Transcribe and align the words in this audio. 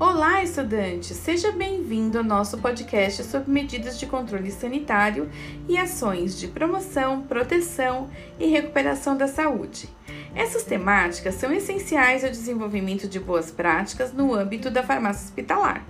Olá, 0.00 0.42
estudante! 0.42 1.12
Seja 1.12 1.52
bem-vindo 1.52 2.16
ao 2.16 2.24
nosso 2.24 2.56
podcast 2.56 3.22
sobre 3.22 3.52
medidas 3.52 3.98
de 4.00 4.06
controle 4.06 4.50
sanitário 4.50 5.28
e 5.68 5.76
ações 5.76 6.40
de 6.40 6.48
promoção, 6.48 7.20
proteção 7.20 8.08
e 8.38 8.46
recuperação 8.46 9.14
da 9.14 9.28
saúde. 9.28 9.90
Essas 10.34 10.62
temáticas 10.62 11.34
são 11.34 11.52
essenciais 11.52 12.24
ao 12.24 12.30
desenvolvimento 12.30 13.06
de 13.06 13.20
boas 13.20 13.50
práticas 13.50 14.10
no 14.10 14.34
âmbito 14.34 14.70
da 14.70 14.82
farmácia 14.82 15.26
hospitalar. 15.26 15.84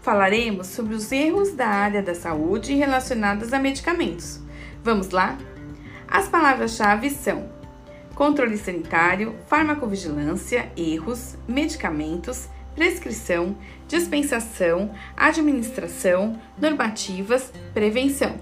Falaremos 0.00 0.68
sobre 0.68 0.94
os 0.94 1.12
erros 1.12 1.52
da 1.52 1.68
área 1.68 2.02
da 2.02 2.14
saúde 2.14 2.74
relacionados 2.74 3.52
a 3.52 3.58
medicamentos. 3.58 4.40
Vamos 4.82 5.10
lá? 5.10 5.36
As 6.08 6.26
palavras-chave 6.28 7.10
são 7.10 7.52
controle 8.14 8.56
sanitário, 8.56 9.36
farmacovigilância, 9.46 10.72
erros, 10.74 11.36
medicamentos, 11.46 12.48
prescrição, 12.78 13.56
dispensação, 13.88 14.92
administração, 15.16 16.40
normativas, 16.56 17.52
prevenção. 17.74 18.36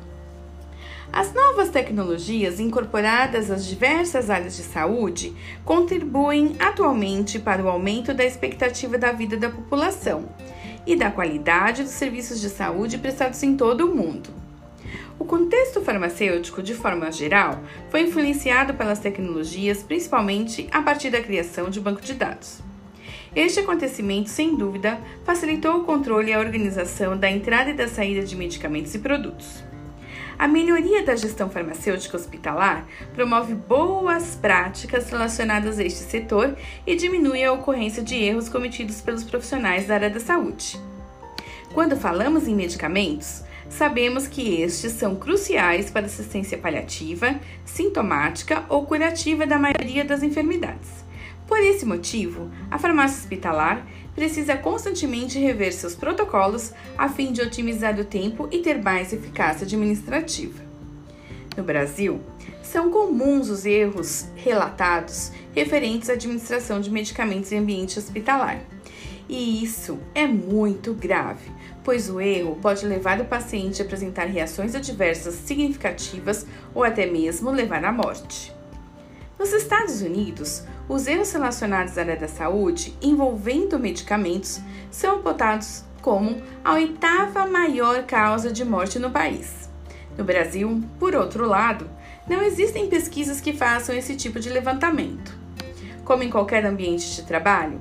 As 1.11 1.33
novas 1.33 1.71
tecnologias 1.71 2.61
incorporadas 2.61 3.51
às 3.51 3.65
diversas 3.65 4.29
áreas 4.29 4.55
de 4.55 4.63
saúde 4.63 5.35
contribuem 5.65 6.55
atualmente 6.59 7.39
para 7.39 7.63
o 7.63 7.69
aumento 7.71 8.13
da 8.13 8.27
expectativa 8.27 8.99
da 8.99 9.11
vida 9.11 9.39
da 9.39 9.49
população 9.49 10.29
e 10.87 10.95
da 10.95 11.11
qualidade 11.11 11.83
dos 11.83 11.93
serviços 11.93 12.39
de 12.39 12.51
saúde 12.51 12.99
prestados 12.99 13.43
em 13.43 13.57
todo 13.57 13.91
o 13.91 13.97
mundo. 13.97 14.29
O 15.19 15.25
contexto 15.25 15.81
farmacêutico, 15.81 16.63
de 16.63 16.75
forma 16.75 17.11
geral, 17.11 17.59
foi 17.89 18.03
influenciado 18.03 18.75
pelas 18.75 18.99
tecnologias, 18.99 19.83
principalmente 19.83 20.69
a 20.71 20.83
partir 20.83 21.09
da 21.09 21.23
criação 21.23 21.71
de 21.71 21.81
banco 21.81 22.03
de 22.03 22.13
dados. 22.13 22.67
Este 23.37 23.61
acontecimento, 23.61 24.31
sem 24.31 24.57
dúvida, 24.57 24.99
facilitou 25.23 25.77
o 25.77 25.85
controle 25.85 26.31
e 26.31 26.33
a 26.33 26.39
organização 26.39 27.19
da 27.19 27.31
entrada 27.31 27.69
e 27.69 27.75
da 27.75 27.87
saída 27.87 28.23
de 28.23 28.35
medicamentos 28.35 28.95
e 28.95 28.99
produtos. 28.99 29.63
A 30.39 30.49
melhoria 30.49 31.05
da 31.05 31.15
gestão 31.15 31.51
farmacêutica 31.51 32.17
hospitalar 32.17 32.87
promove 33.15 33.55
boas 33.55 34.35
práticas 34.35 35.11
relacionadas 35.11 35.79
a 35.79 35.85
este 35.85 35.99
setor 35.99 36.57
e 36.87 36.97
diminui 36.97 37.45
a 37.45 37.53
ocorrência 37.53 38.03
de 38.03 38.15
erros 38.15 38.49
cometidos 38.49 39.03
pelos 39.03 39.23
profissionais 39.23 39.87
da 39.87 39.97
área 39.97 40.09
da 40.09 40.21
saúde. 40.21 40.81
Quando 41.75 41.95
falamos 41.95 42.49
em 42.49 42.55
medicamentos, 42.55 43.43
sabemos 43.69 44.27
que 44.27 44.63
estes 44.63 44.93
são 44.93 45.15
cruciais 45.15 45.91
para 45.91 46.07
assistência 46.07 46.57
paliativa, 46.57 47.39
sintomática 47.67 48.65
ou 48.71 48.87
curativa 48.87 49.47
da 49.47 49.59
maioria 49.59 50.07
das 50.07 50.23
enfermidades. 50.23 51.05
Por 51.47 51.59
esse 51.59 51.87
motivo, 51.87 52.51
a 52.71 52.79
farmácia 52.79 53.19
hospitalar 53.19 53.87
precisa 54.15 54.57
constantemente 54.57 55.39
rever 55.39 55.73
seus 55.73 55.95
protocolos 55.95 56.73
a 56.99 57.09
fim 57.09 57.33
de 57.33 57.41
otimizar 57.41 57.99
o 58.01 58.05
tempo 58.05 58.49
e 58.51 58.59
ter 58.59 58.83
mais 58.83 59.13
eficácia 59.13 59.65
administrativa. 59.65 60.61
No 61.57 61.63
Brasil, 61.63 62.21
são 62.63 62.91
comuns 62.91 63.49
os 63.49 63.65
erros 63.65 64.27
relatados 64.35 65.31
referentes 65.55 66.11
à 66.11 66.15
administração 66.15 66.81
de 66.81 66.91
medicamentos 66.91 67.53
em 67.53 67.59
ambiente 67.59 67.99
hospitalar. 67.99 68.61
E 69.29 69.63
isso 69.63 69.99
é 70.15 70.27
muito 70.27 70.93
grave, 70.93 71.51
pois 71.83 72.11
o 72.11 72.21
erro 72.21 72.59
pode 72.61 72.85
levar 72.85 73.21
o 73.21 73.25
paciente 73.25 73.81
a 73.81 73.85
apresentar 73.85 74.25
reações 74.25 74.75
adversas 74.75 75.35
significativas 75.35 76.47
ou 76.75 76.85
até 76.85 77.07
mesmo 77.07 77.51
levar 77.51 77.85
à 77.85 77.93
morte. 77.93 78.55
Nos 79.39 79.53
Estados 79.53 80.01
Unidos, 80.01 80.65
os 80.89 81.07
erros 81.07 81.31
relacionados 81.31 81.99
à 81.99 82.01
área 82.01 82.17
da 82.17 82.27
saúde 82.27 82.97
envolvendo 83.03 83.79
medicamentos 83.79 84.61
são 84.91 85.17
apontados 85.17 85.85
como 86.01 86.41
a 86.65 86.73
oitava 86.73 87.47
maior 87.47 88.05
causa 88.05 88.51
de 88.51 88.65
morte 88.65 88.99
no 88.99 89.11
país. 89.11 89.69
No 90.17 90.25
Brasil, 90.25 90.83
por 90.99 91.15
outro 91.15 91.47
lado, 91.47 91.87
não 92.27 92.43
existem 92.43 92.89
pesquisas 92.89 93.39
que 93.39 93.53
façam 93.53 93.95
esse 93.95 94.17
tipo 94.17 94.41
de 94.41 94.49
levantamento. 94.49 95.37
Como 96.03 96.23
em 96.23 96.31
qualquer 96.31 96.65
ambiente 96.65 97.15
de 97.15 97.23
trabalho, 97.23 97.79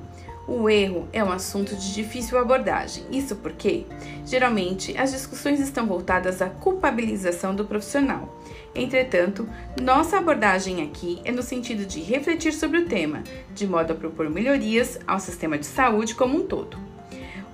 o 0.48 0.70
erro 0.70 1.08
é 1.12 1.22
um 1.24 1.32
assunto 1.32 1.74
de 1.74 1.92
difícil 1.92 2.38
abordagem. 2.38 3.04
Isso 3.10 3.36
porque, 3.36 3.84
geralmente, 4.24 4.96
as 4.96 5.12
discussões 5.12 5.60
estão 5.60 5.86
voltadas 5.86 6.40
à 6.40 6.48
culpabilização 6.48 7.54
do 7.54 7.64
profissional. 7.64 8.40
Entretanto, 8.74 9.48
nossa 9.80 10.18
abordagem 10.18 10.82
aqui 10.82 11.20
é 11.24 11.32
no 11.32 11.42
sentido 11.42 11.84
de 11.84 12.00
refletir 12.00 12.52
sobre 12.52 12.78
o 12.78 12.86
tema, 12.86 13.22
de 13.54 13.66
modo 13.66 13.92
a 13.92 13.96
propor 13.96 14.30
melhorias 14.30 14.98
ao 15.06 15.18
sistema 15.18 15.58
de 15.58 15.66
saúde 15.66 16.14
como 16.14 16.38
um 16.38 16.46
todo. 16.46 16.78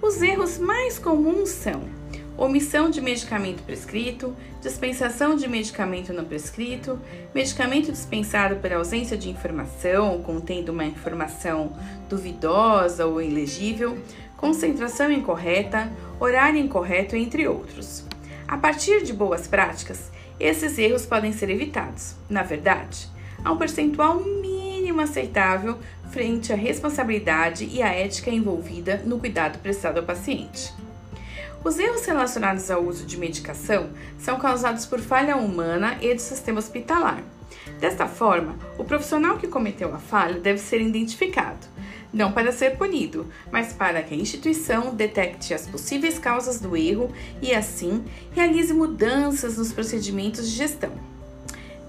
Os 0.02 0.20
erros 0.20 0.58
mais 0.58 0.98
comuns 0.98 1.50
são 1.50 2.01
omissão 2.36 2.88
de 2.88 3.00
medicamento 3.00 3.62
prescrito, 3.62 4.34
dispensação 4.60 5.36
de 5.36 5.48
medicamento 5.48 6.12
não 6.12 6.24
prescrito, 6.24 6.98
medicamento 7.34 7.92
dispensado 7.92 8.56
por 8.56 8.72
ausência 8.72 9.16
de 9.16 9.30
informação, 9.30 10.22
contendo 10.22 10.70
uma 10.70 10.84
informação 10.84 11.72
duvidosa 12.08 13.06
ou 13.06 13.20
ilegível, 13.20 13.98
concentração 14.36 15.10
incorreta, 15.10 15.92
horário 16.18 16.58
incorreto, 16.58 17.14
entre 17.16 17.46
outros. 17.46 18.04
A 18.48 18.56
partir 18.56 19.02
de 19.02 19.12
boas 19.12 19.46
práticas, 19.46 20.10
esses 20.38 20.76
erros 20.78 21.06
podem 21.06 21.32
ser 21.32 21.48
evitados. 21.50 22.14
Na 22.28 22.42
verdade, 22.42 23.08
há 23.44 23.52
um 23.52 23.56
percentual 23.56 24.20
mínimo 24.20 25.00
aceitável 25.00 25.78
frente 26.10 26.52
à 26.52 26.56
responsabilidade 26.56 27.64
e 27.64 27.82
à 27.82 27.88
ética 27.88 28.30
envolvida 28.30 29.02
no 29.06 29.18
cuidado 29.18 29.58
prestado 29.60 29.98
ao 29.98 30.04
paciente. 30.04 30.72
Os 31.64 31.78
erros 31.78 32.04
relacionados 32.04 32.72
ao 32.72 32.82
uso 32.82 33.06
de 33.06 33.16
medicação 33.16 33.90
são 34.18 34.36
causados 34.36 34.84
por 34.84 34.98
falha 34.98 35.36
humana 35.36 35.96
e 36.00 36.12
do 36.12 36.20
sistema 36.20 36.58
hospitalar. 36.58 37.22
Desta 37.78 38.08
forma, 38.08 38.56
o 38.76 38.84
profissional 38.84 39.38
que 39.38 39.46
cometeu 39.46 39.94
a 39.94 39.98
falha 39.98 40.40
deve 40.40 40.58
ser 40.58 40.80
identificado, 40.80 41.64
não 42.12 42.32
para 42.32 42.50
ser 42.50 42.76
punido, 42.76 43.26
mas 43.52 43.72
para 43.72 44.02
que 44.02 44.12
a 44.12 44.16
instituição 44.16 44.92
detecte 44.92 45.54
as 45.54 45.68
possíveis 45.68 46.18
causas 46.18 46.58
do 46.58 46.76
erro 46.76 47.12
e, 47.40 47.54
assim, 47.54 48.04
realize 48.32 48.74
mudanças 48.74 49.56
nos 49.56 49.72
procedimentos 49.72 50.50
de 50.50 50.56
gestão. 50.56 50.92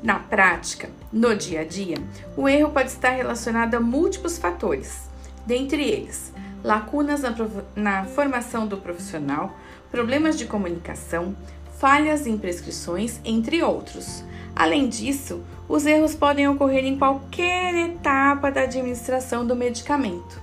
Na 0.03 0.19
prática, 0.19 0.89
no 1.11 1.35
dia 1.35 1.61
a 1.61 1.63
dia, 1.63 1.97
o 2.37 2.47
erro 2.47 2.69
pode 2.69 2.89
estar 2.89 3.11
relacionado 3.11 3.73
a 3.73 3.79
múltiplos 3.79 4.37
fatores, 4.37 5.09
dentre 5.47 5.81
eles 5.81 6.32
lacunas 6.63 7.21
na, 7.21 7.35
na 7.75 8.05
formação 8.05 8.65
do 8.65 8.77
profissional, 8.77 9.57
problemas 9.91 10.37
de 10.37 10.45
comunicação, 10.45 11.35
falhas 11.77 12.25
em 12.25 12.37
prescrições, 12.37 13.19
entre 13.25 13.61
outros. 13.61 14.23
Além 14.55 14.87
disso, 14.87 15.43
os 15.67 15.85
erros 15.85 16.15
podem 16.15 16.47
ocorrer 16.47 16.85
em 16.85 16.97
qualquer 16.97 17.73
etapa 17.75 18.51
da 18.51 18.61
administração 18.61 19.45
do 19.45 19.55
medicamento. 19.55 20.41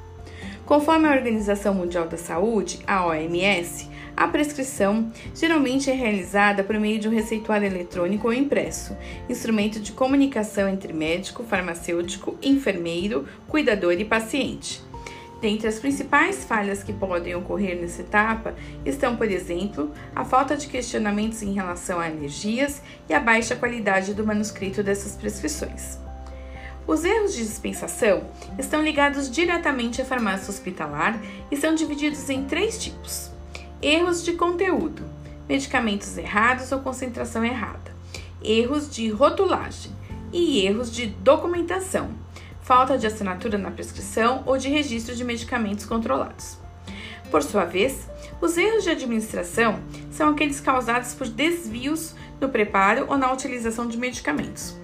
Conforme 0.67 1.09
a 1.09 1.13
Organização 1.13 1.75
Mundial 1.75 2.07
da 2.07 2.17
Saúde, 2.17 2.79
a 2.87 3.07
OMS, 3.07 3.89
a 4.17 4.29
prescrição 4.29 5.11
geralmente 5.35 5.91
é 5.91 5.95
realizada 5.95 6.63
por 6.63 6.79
meio 6.79 6.99
de 6.99 7.09
um 7.09 7.11
receituário 7.11 7.67
eletrônico 7.67 8.29
ou 8.29 8.35
impresso, 8.35 8.97
instrumento 9.29 9.81
de 9.81 9.93
comunicação 9.93 10.69
entre 10.69 10.93
médico, 10.93 11.43
farmacêutico, 11.43 12.37
enfermeiro, 12.43 13.27
cuidador 13.49 13.95
e 13.95 14.05
paciente. 14.05 14.90
Dentre 15.41 15.69
as 15.69 15.79
principais 15.79 16.45
falhas 16.45 16.83
que 16.83 16.93
podem 16.93 17.35
ocorrer 17.35 17.81
nessa 17.81 18.03
etapa 18.03 18.55
estão, 18.85 19.17
por 19.17 19.31
exemplo, 19.31 19.91
a 20.15 20.23
falta 20.23 20.55
de 20.55 20.67
questionamentos 20.67 21.43
em 21.43 21.55
relação 21.55 21.99
a 21.99 22.05
alergias 22.05 22.83
e 23.09 23.15
a 23.15 23.21
baixa 23.21 23.57
qualidade 23.57 24.13
do 24.13 24.27
manuscrito 24.27 24.83
dessas 24.83 25.17
prescrições. 25.17 25.99
Os 26.87 27.05
erros 27.05 27.35
de 27.35 27.43
dispensação 27.43 28.25
estão 28.59 28.83
ligados 28.83 29.31
diretamente 29.31 30.03
à 30.03 30.05
farmácia 30.05 30.51
hospitalar 30.51 31.19
e 31.51 31.57
são 31.57 31.75
divididos 31.75 32.29
em 32.29 32.45
três 32.45 32.83
tipos: 32.83 33.31
erros 33.81 34.23
de 34.23 34.35
conteúdo, 34.35 35.05
medicamentos 35.49 36.19
errados 36.19 36.71
ou 36.71 36.81
concentração 36.81 37.43
errada, 37.45 37.95
erros 38.43 38.95
de 38.95 39.09
rotulagem 39.09 39.93
e 40.33 40.67
erros 40.67 40.93
de 40.93 41.07
documentação 41.07 42.11
falta 42.71 42.97
de 42.97 43.05
assinatura 43.05 43.59
na 43.59 43.73
prescrição 43.73 44.45
ou 44.47 44.57
de 44.57 44.69
registro 44.69 45.17
de 45.17 45.25
medicamentos 45.25 45.85
controlados. 45.85 46.57
Por 47.29 47.43
sua 47.43 47.65
vez, 47.65 48.09
os 48.41 48.57
erros 48.57 48.85
de 48.85 48.91
administração 48.91 49.81
são 50.09 50.29
aqueles 50.29 50.61
causados 50.61 51.13
por 51.13 51.27
desvios 51.27 52.15
no 52.41 52.49
preparo 52.49 53.07
ou 53.09 53.19
na 53.19 53.33
utilização 53.33 53.89
de 53.89 53.99
medicamentos. 53.99 54.77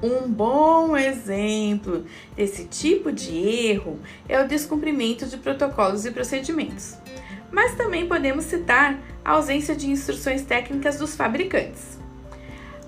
Um 0.00 0.30
bom 0.30 0.96
exemplo 0.96 2.06
desse 2.36 2.66
tipo 2.66 3.10
de 3.10 3.36
erro 3.36 3.98
é 4.28 4.40
o 4.40 4.46
descumprimento 4.46 5.26
de 5.26 5.38
protocolos 5.38 6.06
e 6.06 6.12
procedimentos. 6.12 6.94
Mas 7.50 7.74
também 7.74 8.06
podemos 8.06 8.44
citar 8.44 8.96
a 9.24 9.32
ausência 9.32 9.74
de 9.74 9.90
instruções 9.90 10.42
técnicas 10.42 11.00
dos 11.00 11.16
fabricantes. 11.16 12.00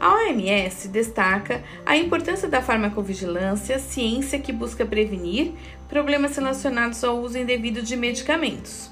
A 0.05 0.17
OMS 0.17 0.89
destaca 0.89 1.65
a 1.87 1.97
importância 1.97 2.47
da 2.47 2.61
farmacovigilância, 2.61 3.79
ciência 3.79 4.39
que 4.39 4.53
busca 4.53 4.85
prevenir 4.85 5.53
problemas 5.89 6.37
relacionados 6.37 7.03
ao 7.03 7.19
uso 7.21 7.39
indevido 7.39 7.81
de 7.81 7.97
medicamentos. 7.97 8.91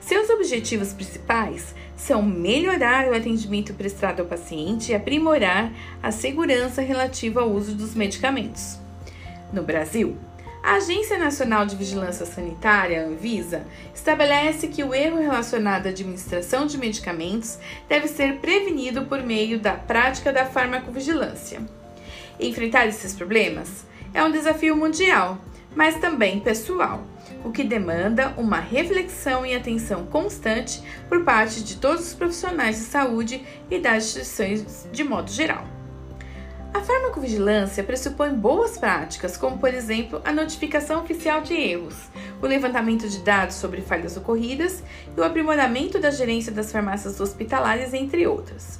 Seus 0.00 0.28
objetivos 0.28 0.92
principais 0.92 1.76
são 1.96 2.22
melhorar 2.22 3.06
o 3.06 3.14
atendimento 3.14 3.72
prestado 3.72 4.18
ao 4.18 4.26
paciente 4.26 4.90
e 4.90 4.96
aprimorar 4.96 5.70
a 6.02 6.10
segurança 6.10 6.82
relativa 6.82 7.40
ao 7.40 7.52
uso 7.52 7.76
dos 7.76 7.94
medicamentos. 7.94 8.80
No 9.52 9.62
Brasil, 9.62 10.16
a 10.62 10.74
Agência 10.74 11.16
Nacional 11.16 11.64
de 11.64 11.76
Vigilância 11.76 12.26
Sanitária, 12.26 13.06
Anvisa, 13.06 13.64
estabelece 13.94 14.68
que 14.68 14.82
o 14.82 14.94
erro 14.94 15.18
relacionado 15.18 15.86
à 15.86 15.90
administração 15.90 16.66
de 16.66 16.76
medicamentos 16.76 17.58
deve 17.88 18.08
ser 18.08 18.36
prevenido 18.36 19.06
por 19.06 19.22
meio 19.22 19.58
da 19.58 19.72
prática 19.72 20.32
da 20.32 20.44
farmacovigilância. 20.44 21.60
Enfrentar 22.40 22.86
esses 22.86 23.14
problemas 23.14 23.86
é 24.12 24.22
um 24.22 24.30
desafio 24.30 24.76
mundial, 24.76 25.38
mas 25.74 25.96
também 26.00 26.40
pessoal, 26.40 27.04
o 27.44 27.52
que 27.52 27.62
demanda 27.62 28.34
uma 28.36 28.58
reflexão 28.58 29.46
e 29.46 29.54
atenção 29.54 30.06
constante 30.06 30.82
por 31.08 31.24
parte 31.24 31.62
de 31.62 31.76
todos 31.76 32.08
os 32.08 32.14
profissionais 32.14 32.76
de 32.76 32.82
saúde 32.82 33.42
e 33.70 33.78
das 33.78 34.04
instituições 34.04 34.88
de 34.90 35.04
modo 35.04 35.30
geral. 35.30 35.77
A 36.72 36.80
farmacovigilância 36.80 37.82
pressupõe 37.82 38.34
boas 38.34 38.76
práticas, 38.76 39.36
como 39.36 39.58
por 39.58 39.72
exemplo 39.72 40.20
a 40.24 40.32
notificação 40.32 41.02
oficial 41.02 41.40
de 41.40 41.54
erros, 41.54 41.96
o 42.42 42.46
levantamento 42.46 43.08
de 43.08 43.20
dados 43.20 43.56
sobre 43.56 43.80
falhas 43.80 44.16
ocorridas 44.16 44.82
e 45.16 45.20
o 45.20 45.24
aprimoramento 45.24 45.98
da 45.98 46.10
gerência 46.10 46.52
das 46.52 46.70
farmácias 46.70 47.20
hospitalares, 47.20 47.94
entre 47.94 48.26
outras. 48.26 48.78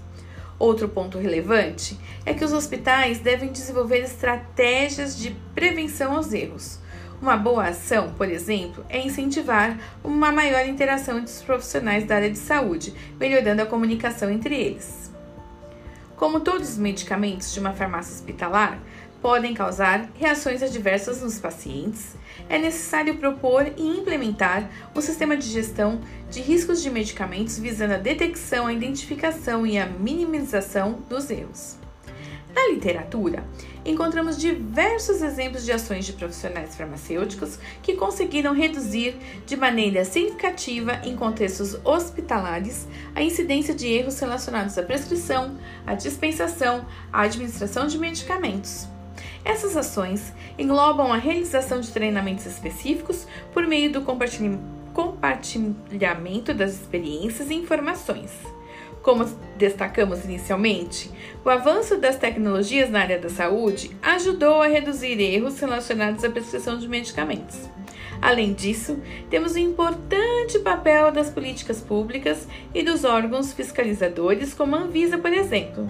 Outro 0.58 0.88
ponto 0.88 1.18
relevante 1.18 1.98
é 2.26 2.34
que 2.34 2.44
os 2.44 2.52
hospitais 2.52 3.20
devem 3.20 3.50
desenvolver 3.50 4.00
estratégias 4.00 5.16
de 5.16 5.30
prevenção 5.54 6.16
aos 6.16 6.32
erros. 6.32 6.80
Uma 7.22 7.36
boa 7.36 7.68
ação, 7.68 8.12
por 8.12 8.28
exemplo, 8.28 8.84
é 8.88 9.00
incentivar 9.00 9.76
uma 10.04 10.30
maior 10.30 10.66
interação 10.66 11.18
entre 11.18 11.32
os 11.32 11.42
profissionais 11.42 12.04
da 12.04 12.16
área 12.16 12.30
de 12.30 12.38
saúde, 12.38 12.94
melhorando 13.18 13.62
a 13.62 13.66
comunicação 13.66 14.30
entre 14.30 14.54
eles. 14.54 15.17
Como 16.18 16.40
todos 16.40 16.70
os 16.70 16.78
medicamentos 16.78 17.54
de 17.54 17.60
uma 17.60 17.72
farmácia 17.72 18.12
hospitalar 18.12 18.80
podem 19.22 19.54
causar 19.54 20.10
reações 20.16 20.64
adversas 20.64 21.22
nos 21.22 21.38
pacientes, 21.38 22.16
é 22.48 22.58
necessário 22.58 23.18
propor 23.18 23.72
e 23.76 23.98
implementar 23.98 24.68
um 24.96 25.00
sistema 25.00 25.36
de 25.36 25.46
gestão 25.46 26.00
de 26.28 26.40
riscos 26.40 26.82
de 26.82 26.90
medicamentos 26.90 27.56
visando 27.56 27.94
a 27.94 27.98
detecção, 27.98 28.66
a 28.66 28.72
identificação 28.72 29.64
e 29.64 29.78
a 29.78 29.86
minimização 29.86 30.98
dos 31.08 31.30
erros. 31.30 31.76
Na 32.54 32.68
literatura, 32.68 33.44
encontramos 33.84 34.38
diversos 34.38 35.20
exemplos 35.22 35.64
de 35.64 35.72
ações 35.72 36.06
de 36.06 36.14
profissionais 36.14 36.74
farmacêuticos 36.74 37.58
que 37.82 37.94
conseguiram 37.94 38.54
reduzir 38.54 39.16
de 39.46 39.56
maneira 39.56 40.04
significativa, 40.04 41.00
em 41.04 41.14
contextos 41.14 41.78
hospitalares, 41.84 42.88
a 43.14 43.22
incidência 43.22 43.72
de 43.74 43.86
erros 43.86 44.18
relacionados 44.18 44.76
à 44.78 44.82
prescrição, 44.82 45.56
à 45.86 45.94
dispensação, 45.94 46.86
à 47.12 47.22
administração 47.22 47.86
de 47.86 47.98
medicamentos. 47.98 48.88
Essas 49.44 49.76
ações 49.76 50.32
englobam 50.58 51.12
a 51.12 51.16
realização 51.16 51.80
de 51.80 51.90
treinamentos 51.90 52.46
específicos 52.46 53.26
por 53.52 53.66
meio 53.66 53.92
do 53.92 54.02
compartilhamento 54.02 56.54
das 56.54 56.72
experiências 56.72 57.50
e 57.50 57.54
informações 57.54 58.30
como 59.08 59.24
destacamos 59.56 60.22
inicialmente, 60.26 61.10
o 61.42 61.48
avanço 61.48 61.96
das 61.96 62.16
tecnologias 62.16 62.90
na 62.90 63.00
área 63.00 63.18
da 63.18 63.30
saúde 63.30 63.90
ajudou 64.02 64.60
a 64.60 64.66
reduzir 64.66 65.18
erros 65.18 65.58
relacionados 65.58 66.22
à 66.24 66.28
prescrição 66.28 66.78
de 66.78 66.86
medicamentos. 66.86 67.56
Além 68.20 68.52
disso, 68.52 69.00
temos 69.30 69.54
o 69.54 69.58
importante 69.58 70.58
papel 70.58 71.10
das 71.10 71.30
políticas 71.30 71.80
públicas 71.80 72.46
e 72.74 72.82
dos 72.82 73.02
órgãos 73.02 73.50
fiscalizadores, 73.50 74.52
como 74.52 74.76
a 74.76 74.80
Anvisa, 74.80 75.16
por 75.16 75.32
exemplo. 75.32 75.88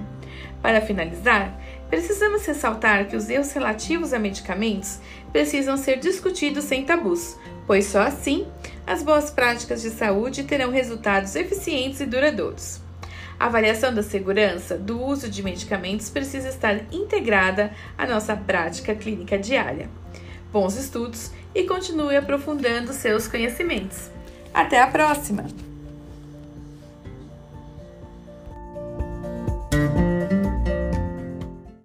Para 0.62 0.80
finalizar, 0.80 1.60
precisamos 1.90 2.46
ressaltar 2.46 3.08
que 3.08 3.16
os 3.16 3.28
erros 3.28 3.50
relativos 3.50 4.12
a 4.12 4.18
medicamentos 4.20 5.00
precisam 5.32 5.76
ser 5.76 5.98
discutidos 5.98 6.62
sem 6.62 6.84
tabus, 6.84 7.36
pois 7.66 7.86
só 7.86 8.02
assim 8.02 8.46
as 8.86 9.02
boas 9.02 9.28
práticas 9.28 9.82
de 9.82 9.90
saúde 9.90 10.44
terão 10.44 10.70
resultados 10.70 11.34
eficientes 11.34 11.98
e 11.98 12.06
duradouros. 12.06 12.86
A 13.38 13.46
avaliação 13.46 13.94
da 13.94 14.02
segurança 14.02 14.76
do 14.76 15.00
uso 15.00 15.28
de 15.28 15.42
medicamentos 15.42 16.10
precisa 16.10 16.48
estar 16.48 16.92
integrada 16.92 17.72
à 17.96 18.06
nossa 18.06 18.36
prática 18.36 18.94
clínica 18.94 19.38
diária. 19.38 19.88
Bons 20.52 20.76
estudos 20.76 21.30
e 21.54 21.64
continue 21.64 22.16
aprofundando 22.16 22.92
seus 22.92 23.28
conhecimentos. 23.28 24.10
Até 24.52 24.80
a 24.80 24.88
próxima! 24.88 25.67